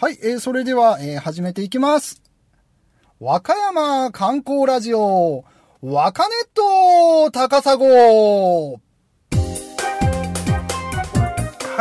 [0.00, 2.22] はい、えー、それでは、えー、始めていきます。
[3.20, 5.44] 和歌山観光ラジオ、
[5.82, 8.78] 和歌ネット高砂は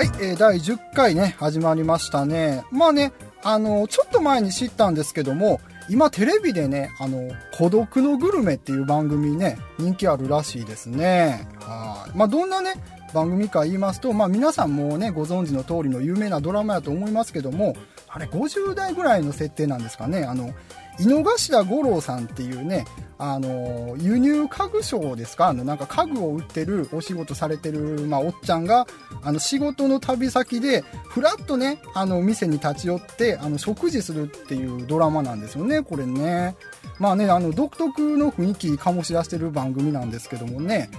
[0.04, 2.66] い、えー、第10回ね、始まりましたね。
[2.72, 11.48] まあね、あの、ちょっと前に知ったんですけども、今テレビでね、あの、孤独のグルメっていう番組ね、人気あるらしいですね。
[11.62, 12.18] はい。
[12.18, 12.74] まあ、どんなね、
[13.14, 17.76] 番組か言いますと、まあ皆さんもね、ご存知の通りの有名なドラマやと思いますけども、
[18.08, 20.54] あれ50代ぐらいの設定なんですかね、あの、
[21.00, 22.86] 井の頭五郎さんっていうね、
[23.18, 25.48] あの、輸入家具商ですか？
[25.48, 28.86] あの、なんか家具を売ってる、お仕事されてる、まあ、おっちゃんが、
[29.24, 36.56] あの、仕事の旅先で、ふらっとね、あの、店に立ち寄って、あの、食事するっていうドラマなんですよね、これね。
[36.98, 40.90] まあね、あの、独特の雰囲気醸し出してる番組なんですけどもね。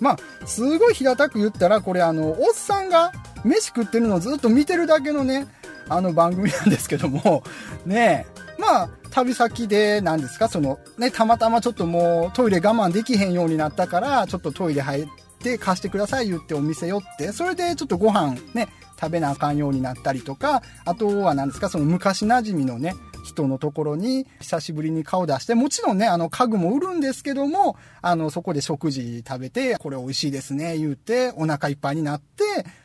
[0.00, 3.12] まあ、すごい平たく言ったら、これあの、おっさんが
[3.44, 5.46] 飯食ってるのをずっと見てるだけのね、
[5.88, 7.42] あの番組なんですけども、
[7.86, 8.60] ねえ。
[8.60, 15.06] まあ、旅先で、何ですか、その、ね、たまたまちょっともうトイレ我慢できへんようになったから、ちょっとトイレ入っ
[15.40, 22.94] て貸してください言ってお店寄って、それでちょっとご飯ね、食べなあかんようになったりとか、あとは何ですか、その昔馴染みのね、
[23.26, 32.44] 人のところに久しぶりに顔出して、もちろんね、あの家具も売るんですけども、あの、そこで食事食べて、これ美味しいですね、言うて、お腹いっぱいになって、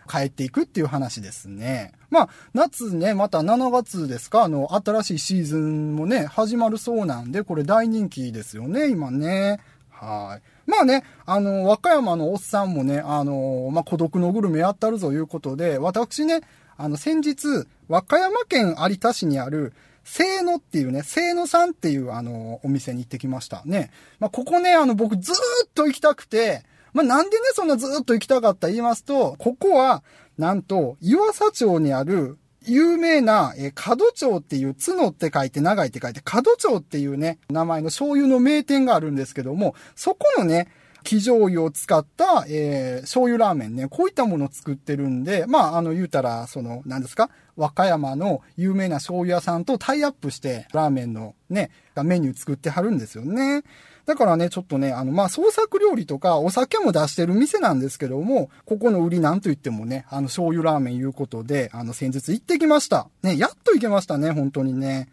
[0.09, 1.93] 帰っていくっていう話ですね。
[2.09, 9.59] まあ、夏ね、また7月ですか、あの、新しいシーズンもね、始まるそうなんで、これ大人気ですよね、今ね。
[9.89, 10.69] はい。
[10.69, 16.41] まあね、あの、和歌山のおっさんもね、あの、まあ、孤独のグルメやったるぞいうことで、私ね、
[16.75, 19.73] あの、先日、和歌山県有田市にある、
[20.03, 23.91] せーのっていうね、せーのさんっていうあの、お店に行ってきましたね。
[24.19, 28.67] まあ、ここね、あの、僕ずーっと行きたくて、まあ、なんでね、そんなずーっと行きたかった？
[28.67, 30.03] 言いますと、ここは、
[30.37, 40.67] なんと、湯浅町にある、有名な、え、角町っていう、角って書いて長いって書いて、角町っていうね、名前の醤油の名店があるんですけども、そこのね、
[41.03, 47.29] 生醤油を使った、えー、醤油ラーメンね、こういったものを作ってるんで、まあ、あの、言うたら、その、何ですか？
[47.57, 51.69] 和歌山の有名な醤油屋さんとタイアップして、ラーメンのね、
[52.03, 53.63] メニュー作ってはるんですよね。
[54.05, 63.07] だからね、ちょっとね、あの、まあ、創作料理とかお酒も出してる店なんですけども、ここの売りなんと言ってもね、あの、醤油ラーメンいうことで、あの、先日行ってきました。
[63.21, 65.09] ね、やっと行けましたね、本当にね。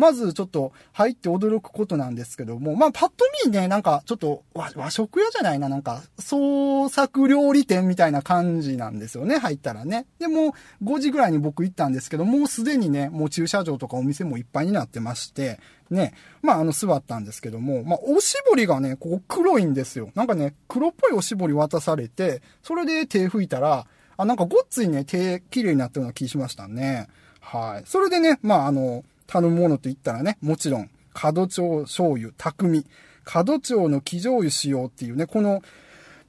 [0.00, 10.06] まずちょっと入って驚くことなんですけども、まあパッと見ね、なんかちょっと和食屋じゃないな、なんか創作料理店みたいな感じなんですよね、入ったらね。
[10.18, 15.60] でもう5時ぐらいに僕行ったんですけど、もうすでにね、もう駐車場とかお店もいっぱいになってまして、
[15.90, 20.10] ね、まああの座ったんですけども、まあおしぼりがね、ここ黒いんですよ。
[20.14, 27.08] なんかね、黒っぽいおしぼり渡されて、それで手拭いたら、あ、なんかごっついね、手綺麗になったような気しましたね。
[27.40, 27.82] はい。
[27.86, 32.84] それでね、まああの、頼むものと言ったらね、もちろん、角町醤油、匠。
[33.24, 35.62] 角町の生醤油使用っていうね、この、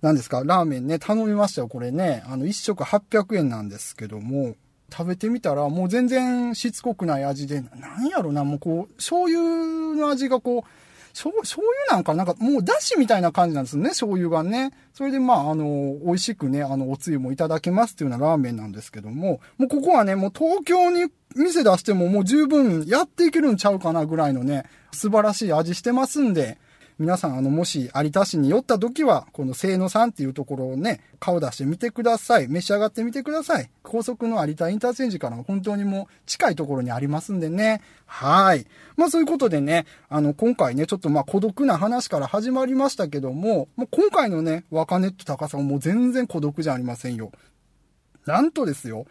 [0.02, 2.24] 何ですか、ラーメンね、頼みましたよ、これね。
[2.28, 4.56] あの、一食800円なんですけども、
[4.92, 10.81] 食べてみたら、もう全然しつこくない味で、なんやろな、もうこう、醤油の味がこう、
[11.14, 14.72] 醤醤油なんかなんかもうだしみたいな感じなんですね、醤油がね。
[14.94, 26.58] それでまあ、あの、美味しくね、あの、おつゆもいただけますっていうようなラーメンなんですけども、もうここはね、もう東京に店出してももう十分やっていけるんちゃうかなぐらいのね、素晴らしい味してますんで、
[27.02, 32.48] 皆さん、あの、もし有田市に寄った時は、この清野さんっていうところをね、顔出してみてください。
[32.48, 33.72] 召し上がってみてください。
[33.82, 37.82] 高速の有田インターチェンジから本当にもう近いところにありますんでね。
[38.06, 38.68] はい。
[38.98, 47.32] まあそういうことでね、あの、今回ね、ちょっとまあ孤独な話から始まりましたけども、もう今回のね、若ネット高さはもう全然孤独じゃありませんよ。
[48.28, 49.08] なんとですよ、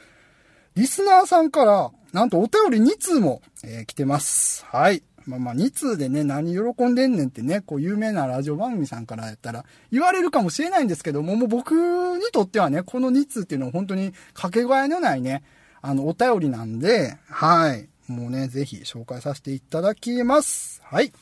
[0.76, 4.64] リスナーさんから、なんとお便り2通も、えー来てます。
[4.66, 5.02] はい。
[5.30, 11.72] まあまあ2通でね、何喜んでんねんってね、こう有名なラジオ番組さんからやったら言われるかもしれないんですけども、もう僕
[12.18, 15.44] にとってはね、この2通っていうのは本当にかけがえのないね、
[15.82, 17.88] あの、お便りなんで、はい。
[18.08, 20.82] もうね、ぜひ紹介させていただきます。
[20.84, 21.12] はい。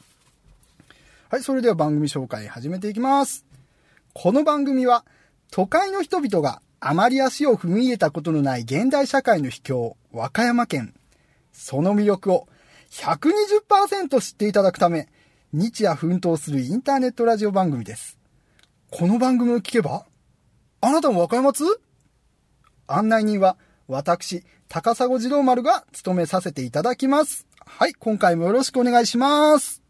[1.29, 3.44] はい、それでは番組紹介始めていきます。
[4.15, 5.05] この番組は、
[5.50, 10.94] 都会の人々があまり足を踏み入れたことのない現代社会の秘境、和歌山県。
[11.53, 12.49] その魅力を
[12.90, 15.08] 120%知っていただくため、
[15.52, 18.19] 日夜奮闘するインターネットラジオ番組です。
[18.90, 20.06] この番組を聞けば、
[20.81, 21.64] あなたも和歌山津
[22.87, 23.56] 案内人は、
[23.87, 27.46] 私、高砂児童丸が務めさせていただきます。
[27.64, 29.82] はい、今回もよろしくお願いします。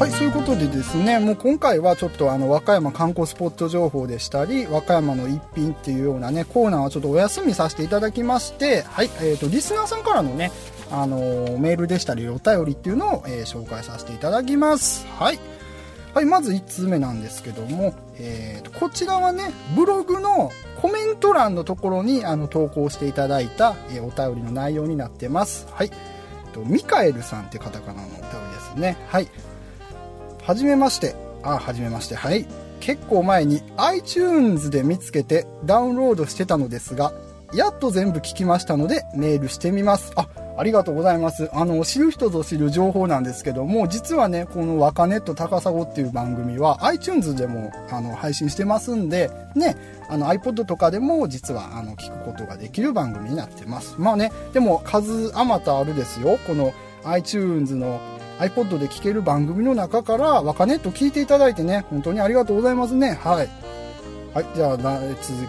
[0.00, 10.52] はい、そういうことでですね、もう今回はちょっとあの、和歌山観光スポット情報でしたり、和歌山の一品っていうようなね、コーナーはちょっとお休みさせていただきまして、はい、え、ー、と、リスナーさんからのね、
[10.90, 15.06] あのー、メールでしたり、お便りっていうのを、えー、紹介させていただきます。
[15.18, 15.38] はい。
[16.14, 20.50] はい、まず1通目なんですけども、えーと、こちらはね、ブログの
[20.80, 25.68] コメント欄のところにあの投稿していただいた、えー、お便りの内容になってます。
[25.70, 25.90] はい。
[26.54, 28.30] とミカエルさんってカタカナのお便りで
[28.60, 28.96] すね。
[29.08, 29.28] はい。
[30.50, 31.14] はじめまして。
[31.44, 32.16] あ、はじめまして。
[32.16, 32.44] はい。
[32.80, 37.12] 結構前に iTunes で見つけてダウンロードしてたのですが、
[37.54, 40.12] やっと全部聞きましたのでメールしてみます。
[40.16, 40.26] あ、
[40.58, 41.48] ありがとうございます。
[41.52, 49.76] あの、知る人ぞ知る情報なんですけども、実はね、この若ネット高砂っていう番組は iTunes でもあの配信してますんで、ね、
[50.08, 53.94] あの iPod とかでも実はあの聞くことができる番組になってます。
[53.98, 56.40] まあね、でも数あまたあるですよ。
[56.44, 56.72] この
[57.04, 58.00] iTunes の
[58.40, 63.18] iPod で聞ける番組の中から若ネット聞いていただいてね、本当にありがとうございますね。
[63.22, 63.48] はい。
[64.34, 64.92] はい、じゃあ続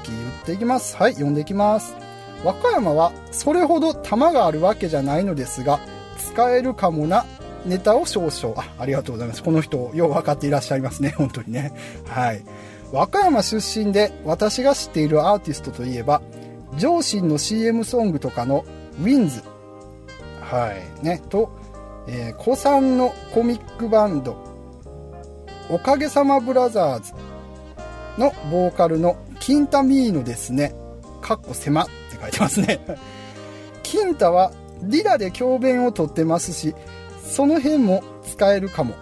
[0.03, 0.97] き言っていきます。
[0.97, 1.95] はい、読んでいきます。
[2.43, 5.79] 和歌山はそれほど玉があるわけじゃないのですが
[6.17, 7.25] 使えるかもな
[7.65, 11.71] ネタを少々あありがとうございますこの人よう分かっていらっしゃいますね 本当にね
[12.05, 12.43] はい
[12.91, 16.21] 和歌山出身で私が知っているアーティストといえば
[16.77, 18.65] 上信の CM ソングとかの
[18.99, 19.43] ウィンズ
[20.41, 21.49] はいねと、
[22.07, 24.35] えー、古参のコミックバンド
[25.69, 27.13] おかげさまブラザーズ
[28.17, 30.75] のボーカルのキンタミーノですね
[31.21, 32.79] かっこ狭って書いてますね。
[33.83, 34.51] 金太は
[34.83, 36.75] リラで教鞭をとってますし、
[37.23, 38.95] その辺も使えるかも。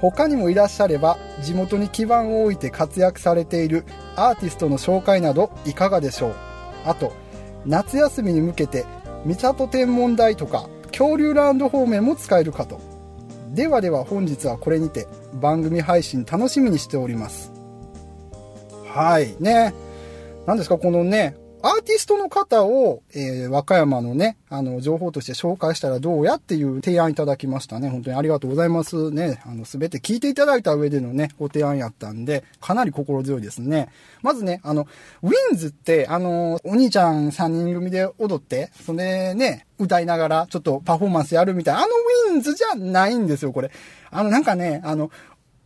[0.00, 3.84] 他にもいらっしゃれば、地元に基盤を置いて活躍されている
[4.16, 6.34] アーティストの紹介などいかがでしょう。
[6.86, 7.12] あと、
[7.66, 8.84] 夏休みに向けて、
[9.24, 12.80] 三郷天文台とか、恐竜ランド方面も使えるかと。
[13.50, 17.52] ではでは本日はこれにて、番組配信楽しみにしております。
[18.86, 19.74] はい、ね。
[20.46, 27.88] 何ですか、このね、アーティストの方を、えー、和歌山のね、あの、情報として紹介したらどうやっていう提案いただきましたね。
[27.88, 29.40] 本当にありがとうございますね。
[29.46, 33.90] あの、すべて聞いていただいた上でのね、ご提案やったんで、かなり心強いですね。
[34.22, 34.88] まずね、あの、
[35.22, 41.88] ウィンズって、あの、お兄ちゃん3人組で踊って、それね、歌いながらちょっとパフォーマンスやるみたいな、あの
[42.30, 43.70] ウィンズじゃないんですよ、これ。
[44.10, 45.10] あの、なんかね、あの、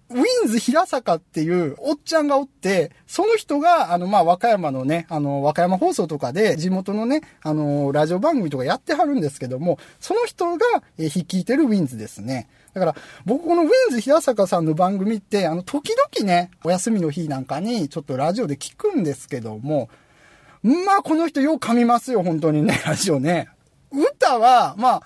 [0.08, 10.64] ウィンズ平坂っていうおっちゃんがおって、その人が、あの、ま、和歌山のね、あの、和歌山放送とかで、地元のね、あの、ラジオ番組とかやってはるんですけども、その人が、
[10.98, 12.48] え率いてるウィンズですね。
[12.72, 12.94] だから、
[13.24, 19.88] 僕このウィンズ平坂さんの番組って、あの、時々ね、お休みの日なんかに、ちょっとラジオで聞くんですけども、
[20.62, 23.48] まあ、この人よう噛みますよ、本当にね、ラジオね。
[23.90, 25.02] 歌は、まあ、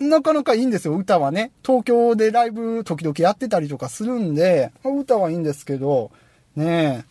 [0.00, 1.52] なかなかいいんですよ、歌はね。
[1.64, 6.10] 東京でライブ時々やってたりとかするんで、歌はいいんですけど、
[6.54, 7.06] ね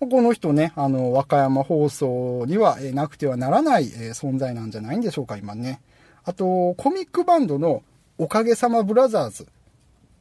[0.00, 0.06] え。
[0.06, 5.80] この人ね、あの、和歌山放送には、えなくてはならない、え存在なんじゃないんでしょうか、今ね。
[6.24, 7.82] あと、コミックバンドの
[8.18, 9.46] おかげさまブラザーズ。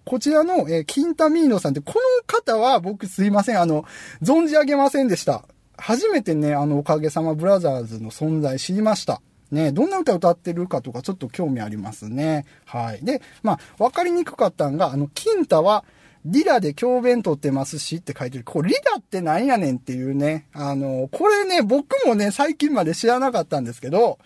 [0.05, 3.85] こちらの、えキンタミーノさんって、この方は僕すいません、あの、
[4.23, 5.43] 存じ上げませんでした。
[5.77, 9.21] 初めてね、あの、おかげさまブラザーズの存在知りました。
[9.55, 12.45] ね、どんな歌歌ってるかとかちょっと興味ありますね。
[12.65, 13.03] はい。
[13.03, 15.85] で、まあ、わかりにくかったんが、あの、金太は、
[16.25, 18.43] リラで教鞭取ってますしって書いてる。
[18.43, 20.47] これリラってなんやねんっていうね。
[20.53, 24.17] あの、これね、僕もね、最近まで知らなかったんですけど、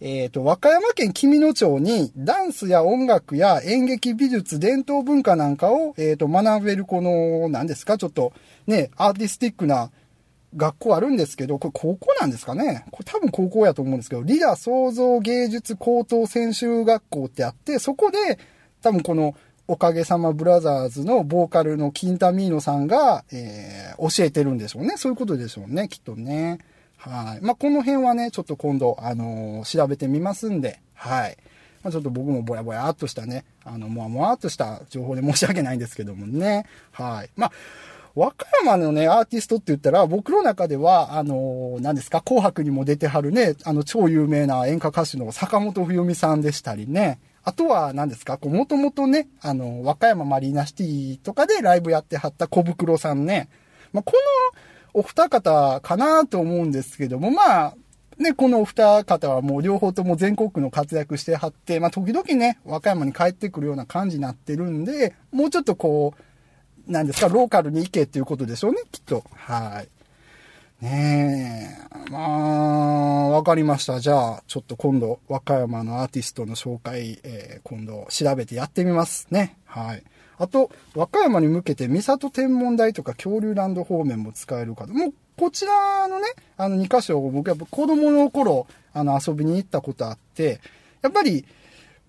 [0.00, 8.32] えっ、ー、と、和歌山県紀美野町にダンスや音楽や演劇美術、伝統文化なんかを、えっ、ー、と、学べるこの、何ですか、ちょっと
[8.66, 9.90] ね、アーティスティックな
[10.54, 12.84] 学校あるんですけど、これ高校なんですかね？
[12.90, 18.38] これ多分高校やと思うんですけど、リラ創造芸術高等専修学校ってあって、そこで
[18.82, 19.34] 多分この
[19.68, 24.94] おかげさまブラザーズのボーカルのキンタミーノさんが、えー、教えてるんでしょうね。
[24.96, 26.58] そういうことでしょうね、きっとね。
[26.96, 27.44] はい。
[27.44, 31.36] まあ、この辺はね、ちょっと今度、あのー、調べてみますんで、はい。
[31.82, 36.64] まあ、ちょっと僕もぼやぼやっとしたね、あの、もわもわっとした情報で申し訳ないんですけどもね。
[36.92, 37.30] はい。
[37.36, 37.52] まあ、
[38.16, 53.50] 和歌山のね、アーティストって言ったら、僕の中では、あの、何ですか、紅白にも出てはるね、あの、超有名な演歌歌手の坂本冬美さんでしたりね、あとは何ですか、こう、もともとね、あの、和歌山マリーナシティとかでライブやってはった小袋さんね、
[53.92, 54.14] まあ、こ
[54.94, 57.74] のお二方かなと思うんですけども、まあ、
[58.16, 66.22] ね、このお二方はもう両方とも全国の活躍してはって、まあ、時々ね、和歌山に帰ってくるような感じになってるんで、もうちょっとこう、
[66.86, 69.24] なんですか、ローカルに行けっていうことでしょうね、きっと。
[69.34, 69.88] はい。
[70.84, 72.10] ねえ。
[72.10, 73.98] まあ、わかりました。
[73.98, 79.56] じゃあ、ちょっと今度、和歌山のアーティストの紹介、えー、今度調べてやってみますね。
[79.64, 80.02] はい。
[80.38, 84.92] あと、和歌山に向けて、三郷天文台とか恐竜ランド方面も使えるかと。
[84.92, 86.26] もう、こちらのね、
[86.56, 90.60] あの2箇所を、僕やっぱ子供の頃、あの遊びに行ったことあって、
[91.02, 91.46] やっぱり、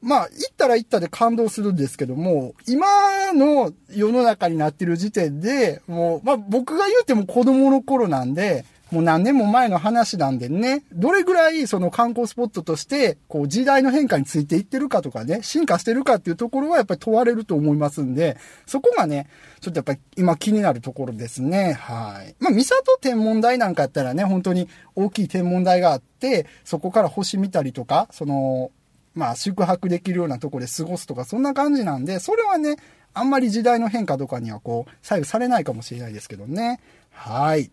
[0.02, 19.28] まあ、行ったら行ったで感動するんですけども、今の世の中になってる時点で、もう、まあ僕が言うても子供の頃なんで、もう何年も前の話なんでね、どれぐらいその観光スポットとして、こう時代の変化についていってるかとかね、進化してるかっていうところはやっぱり問われると思いますんで、そこがね、
[19.60, 21.74] ちょっとやっぱり今気になるところですね。
[21.74, 22.36] はい。
[22.40, 28.72] まあ、三郷天文台なんかやったらね、本当に大きい天文台があって、そこから星見たりとか、その、
[29.18, 32.76] まあ、宿泊できるようなとこで過ごすとか、そんな感じなんで、それはね、
[33.16, 36.80] あんまり時代の変化とかにはこう、左右されないかもしれないですけどね。
[37.10, 37.72] はい。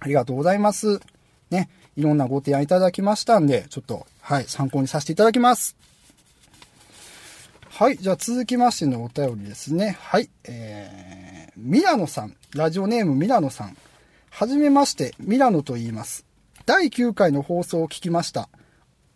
[0.00, 1.00] ありがとうございます。
[1.50, 5.74] ね、いろんなご提案いただきましたんで、ちょっと、はい、参考にさせていただきます。
[7.70, 9.96] はい、じゃあ続きましてのお便りですね。
[10.00, 13.76] はい、えー、ミラノさん、ラジオネームミラノさん。
[14.28, 16.26] はじめまして、ミラノと言います。
[16.66, 18.50] 第9回の放送を聞きました。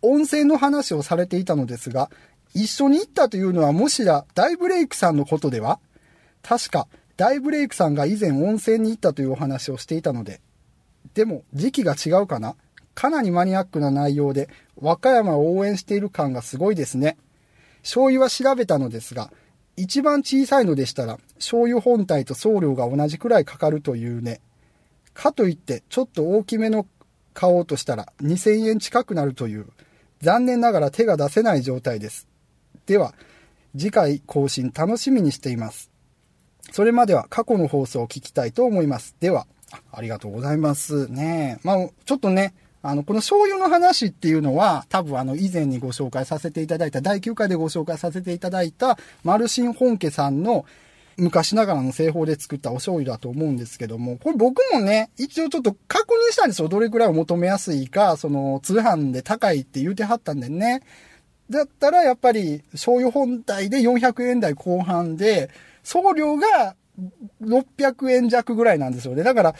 [0.01, 2.09] 温泉の話をされていたのですが、
[2.53, 5.79] 一緒に行ったというのはもしや大ブレイクさんのことでは？
[6.41, 6.87] 確か
[7.17, 10.41] 大ブレイクさんが以前温泉に行ったというお話をしていたので。
[11.13, 12.55] でも時期が違うかな？
[12.95, 17.17] かなりマニアックな内容で和歌山を応援している感がすごいですね。
[17.83, 19.31] 醤油は調べたのですが、
[19.77, 24.41] 一番小さいのでしたら醤油本体と送料が同じくらいかかるというね。
[25.13, 26.85] かといってちょっと大きめの
[27.33, 29.67] 買おうとしたら2000円近くなるという
[30.21, 32.27] 残念ながら手が出せない状態です。
[32.85, 33.13] では、
[33.77, 35.91] 次回更新楽しみにしています。
[36.71, 39.15] それまでは過去の放送を聞きたいと思います。
[39.19, 39.47] では、
[39.91, 41.59] ありがとうございますね。
[41.63, 50.65] まあ、ちょっとね、あの、この醤油の話っていうのは、多分あの、以前にご紹介させていただいた、第9回でご紹介させていただいた、マルシン本家さんの
[51.19, 56.67] 昔ながらの製法で作ったお醤油だと思うんですけども、これ僕もね、一応ちょっと確認したんですよ。
[56.67, 60.81] どれくらいを求めやすいか、その通販で高いって言うてはったんでね。
[61.49, 65.49] だったらやっぱり醤油本体で400円台後半で、
[65.83, 66.75] 送料が
[67.41, 69.23] 600円弱ぐらいなんですよね。
[69.23, 69.55] だから、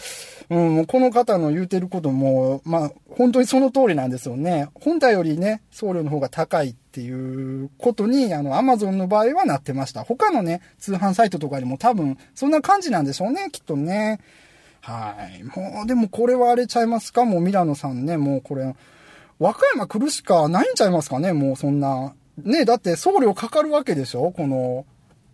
[0.50, 4.70] うん、この方の言うてることも、まあ、本当にその通りなんですよね。
[4.74, 10.04] 本体よりね、送料の方が高いっていうことに、あの、アマゾンの場合はなってました。
[10.04, 14.20] 他のね、通販サイトとかにも多分、そんな感じなんでしょうね、きっとね。
[14.82, 15.44] はい。
[15.44, 17.26] もう、でもこれはあれちゃいますか？
[17.26, 18.76] もうミラノさんね、もうこれ、
[19.38, 21.34] 和歌山来るしかないんちゃいますかね？
[21.34, 22.14] もうそんな。
[22.38, 24.32] ね、だって送料かかるわけでしょ？
[24.32, 24.86] この、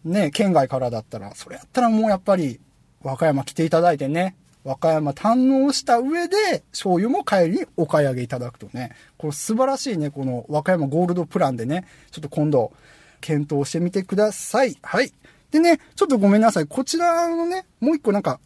[0.06, 1.34] ね、県外からだったら。
[1.36, 2.60] それやったらもうやっぱり、
[3.02, 12.72] 和歌山来ていただいてね、和歌山堪能した上で、醤油も帰りにお買い上げいただくとね、これ素晴らしいね、この和歌山ゴールドプランでね、ちょっと今度、
[13.22, 14.78] 検討してみてください。
[14.84, 15.12] はい。
[15.52, 16.68] でね、ちょっとごめんなさい。
[16.68, 18.40] こちらのね、もう一個なんか、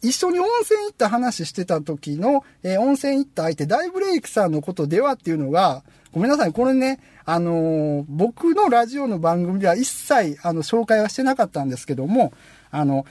[0.00, 6.52] 一緒に温泉行った話してた時の、えー、温泉行った相手、大ブレイクさんのことではっていうのが、ごめんなさい。
[6.52, 12.32] これね、あの、僕のラジオの番組では一切、あの、紹介はしてなかったんですけども、
[12.70, 13.06] あの、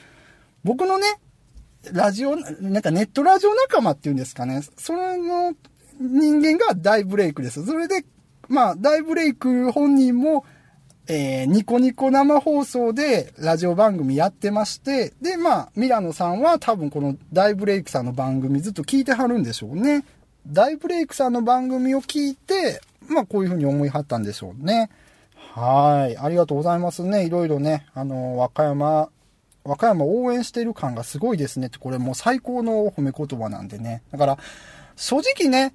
[0.63, 1.19] 僕のね、
[1.91, 4.61] ラジオ、なんかネットラジオ仲間っていうんですかね。
[4.77, 5.55] その
[5.99, 7.65] 人間が大ブレイクです。
[7.65, 8.05] それで、
[8.47, 10.45] まあ、大ブレイク本人も、
[11.07, 20.03] えー、ニコニコ生放送でラジオ番組やってまして、で、まあ、ミラノさんは多分この大ブレイクさんの番組ずっと聞いてはるんでしょうね。
[20.47, 24.89] 大ブレイクさんの番組を聞いて、まあこういうふうに思いはったんでしょうね。
[25.53, 26.17] はい。
[26.17, 27.25] ありがとうございますね。
[27.25, 29.09] いろいろね、あの、和歌山、
[29.63, 34.01] 和歌山応援してる感がすごいですねって、これもう最高の褒め言葉なんでね。
[34.11, 34.37] だから、
[34.95, 35.73] 正直ね、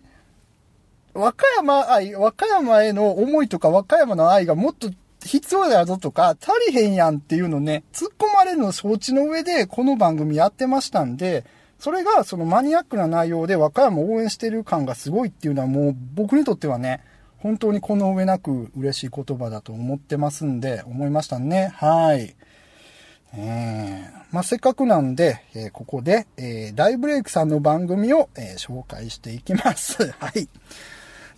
[1.13, 4.91] 和歌山愛、和歌山への思いとか和歌山の愛がもっと
[5.25, 11.45] 必要だぞとか、足りへんやんっていうのね、突っ込まれるの承知の上でこの番組やってましたんで、
[11.79, 17.03] それがそのマニアックな内容で和歌山応援してる感がすごいっていうのはもう僕にとってはね、
[17.39, 21.73] 本当にこの上なく嬉しい言葉だと思ってますんで、思いましたね。
[21.75, 22.35] はい。
[23.35, 30.11] えー、まあ、せっかくなんで、えー、ここで、えー、大ブレイクさんの番組を、え紹介していきます。
[30.19, 30.49] はい。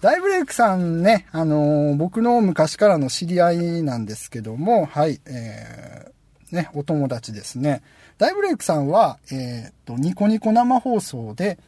[0.01, 6.19] 大ブレイクさんね、あの僕の昔からの知り合いなんですけども、はい、えー
[6.53, 7.83] ね、お友達ですね。
[8.17, 11.59] 大ブレイクさんは、えっと、ニコニコ生放送で、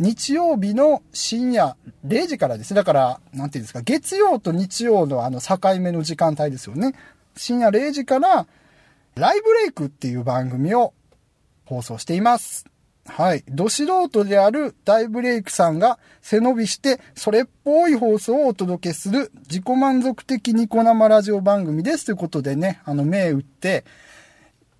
[0.00, 1.76] 日曜日の深夜
[2.06, 2.76] 0時からですね。
[2.76, 6.94] だから、なんていうんですか、月曜と日曜のあの境目の時間帯ですよね。
[7.36, 8.46] 深夜0時から、
[9.14, 10.94] ライブレイクっていう番組を
[11.66, 12.64] 放送しています。
[13.06, 13.44] はい。
[13.48, 23.84] ど素人である大ブレイクさんが背伸びしてそれっぽい放送をお届けする自己満足的ニコ生ラジオ番組ですということでね、あの、目打って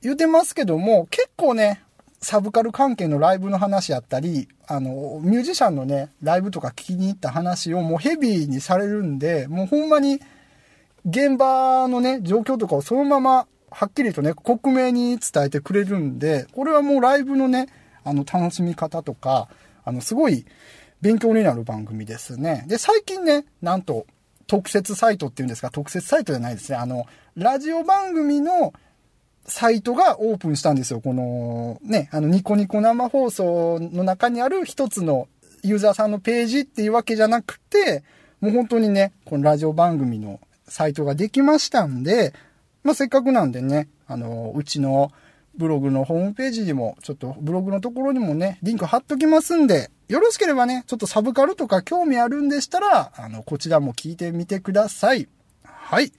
[0.03, 1.83] 言ってますけども、結構ね、
[2.23, 10.21] サブカル関係のライブの話やったり、あの、ミュージシャンのね、ライブとか聞きに行った話をもうヘビーにされるんで、もうほんまに
[11.07, 17.69] 現場のね、状況とかをそのままはっきりとね、克明に伝えてくれるんで、これはもうライブのね、
[18.05, 19.49] あの、楽しみ方とか、
[19.85, 20.45] あの、すごい
[21.01, 22.65] 勉強になる番組ですね。
[22.67, 24.07] で、最近ね、なんと、
[24.47, 26.77] 特設サイトっていうんですか、特設サイトじゃないですね。
[26.77, 28.73] あの、ラジオ番組の
[29.47, 31.01] サイトがオープンしたんですよ。
[31.01, 35.29] この、ね、あの、ニコニコ生放送の中にある一つの
[35.63, 38.05] ユーザーさんのページっていうわけじゃなくて、
[38.41, 42.33] もう本当にね、このラジオ番組のサイトができましたんで、
[42.83, 45.13] まあ、せっかくなんでね、あの、うちの
[45.57, 55.29] ブログのホームページにも、ちょっとブログのところにもね、リンク貼っときますんで、よろしければね、ちょっとサブカルとか興味あるんでしたら、あの、こちらも聞いてみてください。
[55.63, 56.13] はい。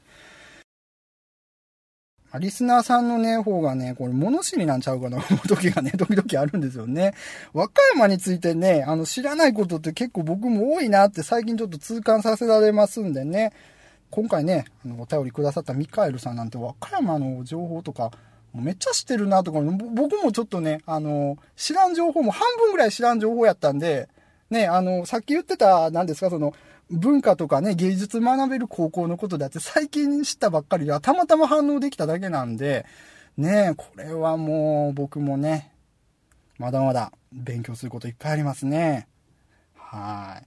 [2.40, 7.14] リスナーさんのね、方がね、これ物知りなんちゃうかな思う時がね、 時々あるんですよね。
[7.54, 13.52] 和歌山についてね、あの、知らないことって結構僕も多いなって最近ちょっと痛感させられますんでね、
[14.10, 18.12] 今回ね、あの、お便りくださったミカエルさんなんて和歌山の情報とか、
[18.54, 24.10] めっちゃ知ってるなとか、僕もちょっとね、あの、知らん情報も半分ぐらい知らん情報やったんで、
[24.52, 26.54] ね、あの、さっき言ってた、何ですか、その、
[26.92, 32.86] 文化とかね、芸術学べる高校のことだって最近知ったばっかりで、たまたま反応できただけなんで、
[33.38, 35.72] ねこれはもう僕もね、
[36.58, 39.08] まだまだ勉強することいっぱいありますね。
[39.76, 40.46] はい。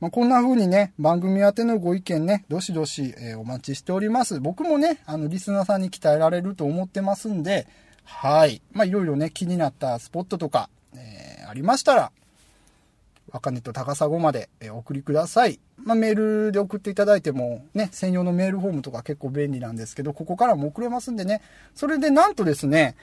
[0.00, 4.40] まあ、こんな風にね、番組宛てのご意見ね、どしどし、えー、お待ちしております。
[4.40, 7.66] 僕もね、あの、リスナーさんに鍛えられると思ってますんで、
[8.04, 8.62] はい。
[8.72, 12.12] ま、いろいろね、気になったスポットとか、えー、ありましたら、
[13.32, 15.58] 若根と高砂までお送りください。
[15.78, 16.14] まあ、メー
[16.46, 21.40] ルで送っていただいても、ね、専用のメールフォームとか結構便利なんですけど、ここからも送れますんでね。
[21.74, 22.94] それでなんとですね、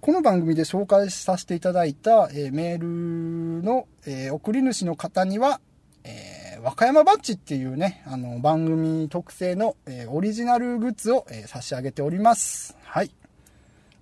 [0.00, 5.60] この番組で紹介させていただいた、えー、メールの、えー、送り主の方には、
[6.04, 12.76] えー、和歌山バッジっていうね、あの、番組特製の、えオリジナルグッズを、え差し上げております。
[12.84, 13.10] はい。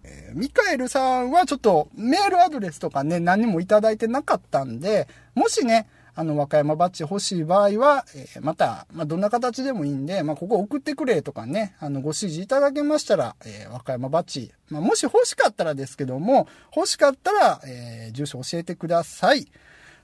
[0.06, 19.46] えー、ミカエルさんはちょっとメールアドレスとかね、何もいただいてなかったんで、もしね、あの、和歌山バッジ欲しい場合は、えー、また、まあ、どんな形でもいいんで、まあ、ここ送ってくれとかね、あの、ご指示いただけましたら、えー、和歌山バッジ、まあ、もし欲しかったらですけども、欲しかったら、えー、住所教えてください。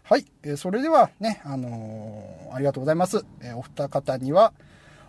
[0.03, 0.27] はい。
[0.43, 3.25] えー、それではね、あのー、ありがとうございます。
[3.41, 4.53] えー、お二方には、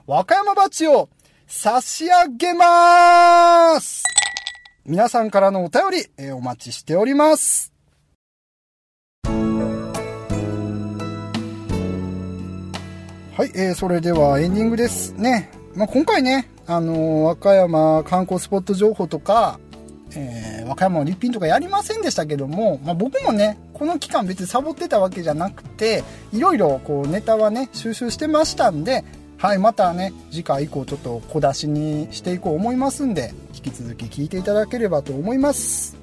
[0.07, 1.09] 和歌山バッジを
[1.47, 4.03] 差し上げます
[4.85, 7.71] 皆さんからのお便り、えー、お待ちしております。
[9.25, 9.31] は
[13.45, 15.49] い、えー、それではエンディングですね。
[15.73, 19.57] まあ、今回ね、あのー、和歌山観光スポット情報とか、
[20.17, 29.05] えー、和歌山の立品とかやりませんでしたけども、まあ、僕もね、この期間別にサボってたわけじゃなくて、いろいろこうネタはね、収集してましたんで、
[29.43, 35.97] はい、またね、次回以降ちょっと小出しにしていこう思いますんで、引き続き聞いていただければと思います。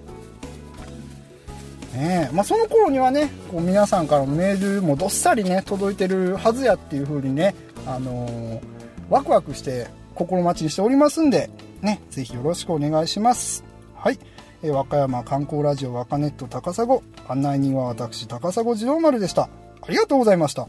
[1.94, 7.54] ねまあ、その頃にはね、こう皆さんからのメールもどっさりね、届いてるはずやっていう風にね、
[7.86, 8.60] あのー、
[9.08, 11.48] ワクワクして心待ちにしておりますんで、
[11.80, 13.64] ね、ぜひよろしくお願いします。
[13.94, 14.18] はい。
[14.62, 16.86] え、和歌山観光ラジオ和歌ネット高砂
[17.26, 19.44] 案内人は私高砂次郎丸でした。
[19.44, 20.68] ありがとうございました。